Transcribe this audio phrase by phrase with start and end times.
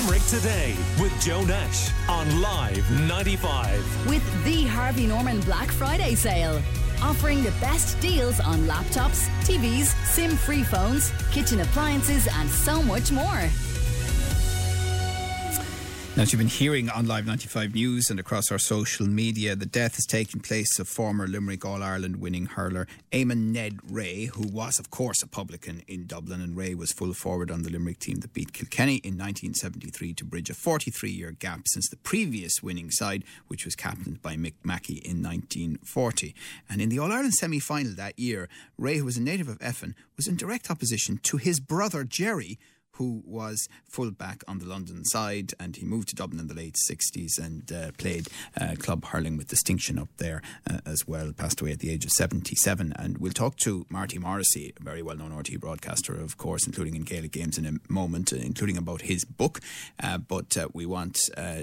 [0.00, 4.08] Limerick Today with Joe Nash on Live 95.
[4.08, 6.62] With the Harvey Norman Black Friday sale.
[7.02, 13.12] Offering the best deals on laptops, TVs, SIM free phones, kitchen appliances, and so much
[13.12, 13.42] more.
[16.20, 19.94] As you've been hearing on Live 95 News and across our social media, the death
[19.94, 24.78] has taken place of former Limerick All Ireland winning hurler Eamon Ned Rea, who was,
[24.78, 26.42] of course, a publican in Dublin.
[26.42, 30.24] And Rea was full forward on the Limerick team that beat Kilkenny in 1973 to
[30.26, 34.56] bridge a 43 year gap since the previous winning side, which was captained by Mick
[34.62, 36.34] Mackey in 1940.
[36.68, 39.58] And in the All Ireland semi final that year, Rea, who was a native of
[39.60, 42.58] Effin, was in direct opposition to his brother Jerry
[43.00, 46.76] who was fullback on the London side, and he moved to Dublin in the late
[46.86, 48.28] 60s and uh, played
[48.60, 51.32] uh, club hurling with distinction up there uh, as well.
[51.32, 52.92] Passed away at the age of 77.
[52.96, 56.94] And we'll talk to Marty Morrissey, a very well known RTÉ broadcaster, of course, including
[56.94, 59.60] in Gaelic games in a moment, uh, including about his book.
[59.98, 61.18] Uh, but uh, we want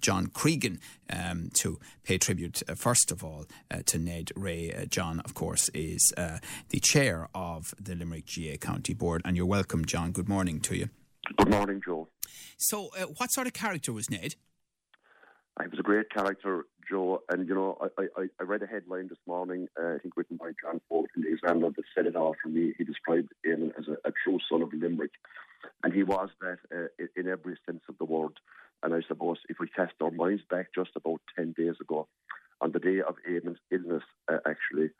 [0.00, 3.44] John Cregan um, to pay tribute, first of all,
[3.84, 4.86] to Ned Rea.
[4.88, 9.20] John, of course, is the chair of the Limerick GAA County Board.
[9.26, 10.12] And you're welcome, John.
[10.12, 10.88] Good morning to you.
[11.36, 12.08] Good morning, Joe.
[12.56, 14.34] So, uh, what sort of character was Ned?
[15.60, 17.22] He was a great character, Joe.
[17.28, 20.36] And, you know, I, I, I read a headline this morning, uh, I think written
[20.36, 22.72] by John Folk in the Examiner, that said it all for me.
[22.78, 25.10] He described him as a, a true son of Limerick.
[25.82, 28.32] And he was that uh, in every sense of the word.
[28.82, 32.06] And I suppose if we cast our minds back just about 10 days ago,
[32.60, 34.90] on the day of Eamon's illness, uh, actually,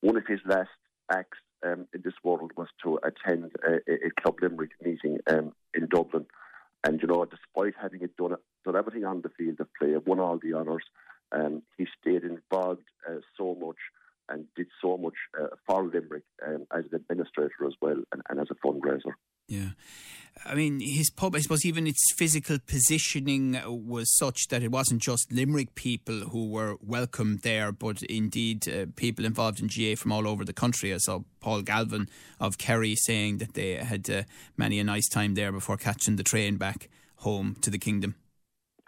[0.00, 0.70] one of his last
[1.10, 5.86] acts um, in this world was to attend a, a Club Limerick meeting um, in
[5.86, 6.26] Dublin.
[6.84, 10.20] And, you know, despite having it done, done everything on the field of play, won
[10.20, 10.84] all the honours,
[11.32, 13.76] um, he stayed involved uh, so much
[14.28, 18.40] and did so much uh, for Limerick um, as an administrator as well and, and
[18.40, 19.12] as a fundraiser.
[19.48, 19.70] Yeah.
[20.44, 25.02] I mean, his pub, I suppose, even its physical positioning was such that it wasn't
[25.02, 30.12] just Limerick people who were welcomed there, but indeed uh, people involved in GAA from
[30.12, 30.92] all over the country.
[30.92, 34.22] I saw Paul Galvin of Kerry saying that they had uh,
[34.56, 38.14] many a nice time there before catching the train back home to the kingdom.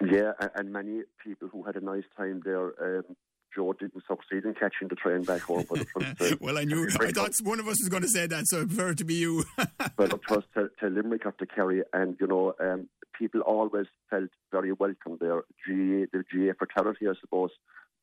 [0.00, 3.16] Yeah, and many people who had a nice time there um,
[3.54, 5.64] Joe didn't succeed in catching the train back home.
[5.68, 6.88] But it was well, I knew.
[7.00, 9.14] I thought one of us was going to say that, so I prefer to be
[9.14, 9.44] you.
[9.96, 12.88] but it was to, to Limerick after Kerry, and you know, um,
[13.18, 15.42] people always felt very welcome there.
[15.66, 17.50] GAA, the GAA fraternity, I suppose,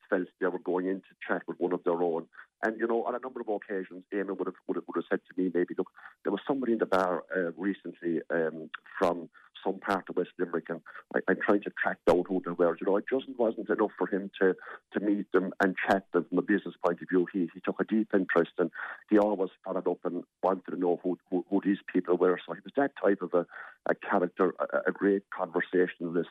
[0.08, 2.26] felt they were going in to chat with one of their own.
[2.62, 5.04] And you know, on a number of occasions, Eamon would have would have, would have
[5.10, 5.90] said to me, maybe, look,
[6.24, 9.28] there was somebody in the bar uh, recently um, from
[9.64, 10.80] some part of West Limerick, and
[11.28, 12.76] I, am trying to track down who they were.
[12.80, 14.54] You know, it just wasn't enough for him to,
[14.92, 17.26] to meet them and chat them from a business point of view.
[17.32, 18.70] He, he took a deep interest and
[19.10, 22.38] he always followed up and wanted to know who, who, who these people were.
[22.46, 23.46] So he was that type of a,
[23.88, 26.30] a character, a, a great conversationalist,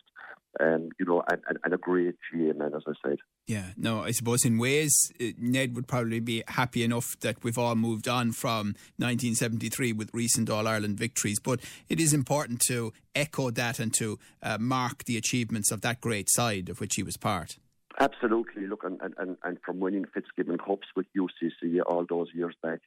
[0.59, 3.17] and you know, and, and, and a great GAA man, as I said.
[3.47, 7.57] Yeah, no, I suppose in ways, uh, Ned would probably be happy enough that we've
[7.57, 11.59] all moved on from 1973 with recent All Ireland victories, but
[11.89, 14.74] it is important to echo that and to uh, mark
[15.05, 17.57] the achievements of that great side of which he was part.
[17.99, 18.67] Absolutely.
[18.67, 22.79] Look, and, and, and from winning Fitzgibbon Cups with UCC all those years back,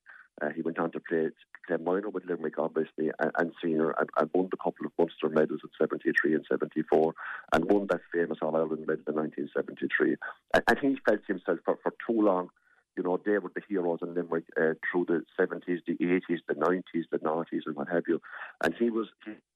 [0.42, 1.28] uh, he went on to play,
[1.66, 5.28] play minor with Limerick, obviously, and, and senior, and, and, won the couple of Munster
[5.28, 7.14] medals in 73 and 74,
[7.52, 10.16] and won that famous All Ireland medal in 1973.
[10.54, 12.50] And, and he felt himself for, for too long
[12.98, 16.54] you know, they were the heroes in Limerick uh, through the 70s, the 80s, the
[16.54, 18.20] 90s, the 90s, and what have you.
[18.62, 19.06] And he was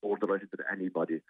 [0.01, 1.21] more delighted than anybody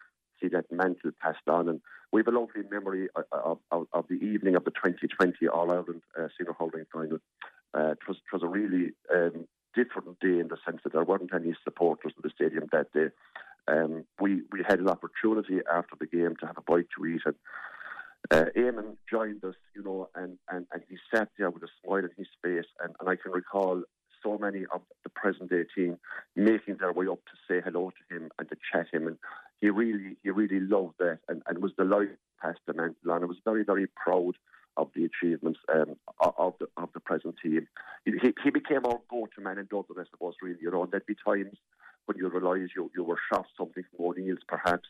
[0.42, 1.68] see that mantle passed on.
[1.68, 1.80] And
[2.12, 6.02] we have a lovely memory of, of, of the evening of the 2020 All Ireland
[6.18, 7.18] uh, senior hurling final.
[7.74, 11.04] Uh, it, was, it was a really um, different day in the sense that there
[11.04, 13.08] weren't any supporters in the stadium that day.
[13.68, 17.22] Um, we we had an opportunity after the game to have a bite to eat,
[17.24, 17.36] and
[18.30, 22.04] uh, Eamon joined us, you know, and, and, and he sat there with a smile
[22.04, 22.70] on his face.
[22.80, 23.82] And, and I can recall
[24.22, 25.98] so many of the present day team
[26.36, 29.06] making their way up to say hello to him and to chat him.
[29.08, 29.16] And
[29.62, 33.22] he really, he really loved that and, and was delighted past the mantle on.
[33.22, 34.34] I was very, very proud
[34.76, 35.96] of the achievements um,
[36.36, 37.68] of the of the present team.
[38.04, 40.34] He, he became our go-to man in Dublin, I suppose.
[40.42, 41.56] Really, you know, there'd be times
[42.06, 44.88] when you realise you you were shot something from O'Neill's, perhaps,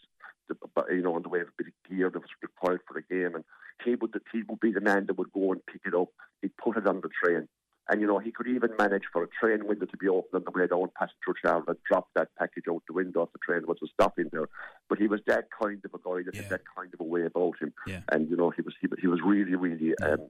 [0.91, 3.15] you know, on the way of a bit of gear that was required for the
[3.15, 3.35] game.
[3.35, 3.45] And
[3.85, 6.09] he would, the, he would be the man that would go and pick it up.
[6.41, 7.49] He'd put it on the train.
[7.93, 10.45] And, you know, he could even manage for a train window to be open on
[10.45, 13.67] the way down past Church and drop that package out the window of the train
[13.67, 14.49] was stopping there.
[14.89, 16.43] but he was that kind of a guy that Yeah.
[16.43, 18.01] had that kind of a way about him, Yeah.
[18.11, 20.21] and you know he was he, was- he was really really um,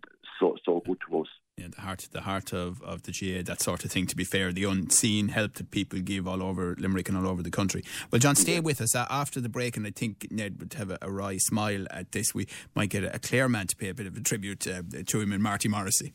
[0.41, 1.27] so so good to us.
[1.57, 4.07] Yeah, the heart, the heart of, of the GAA, that sort of thing.
[4.07, 7.43] To be fair, the unseen help that people give all over Limerick and all over
[7.43, 7.85] the country.
[8.11, 10.91] Well, John, stay with us uh, after the break, and I think Ned would have
[10.91, 12.35] a, a wry smile at this.
[12.35, 14.83] We might get a, a Clare man to pay a bit of a tribute uh,
[15.07, 16.15] to him and Marty Morrissey.